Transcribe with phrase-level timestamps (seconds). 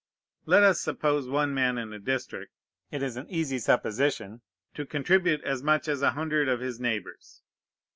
[0.47, 2.51] Let us suppose one man in a district
[2.89, 4.41] (it is an easy supposition)
[4.73, 7.43] to contribute as much as a hundred of his neighbors.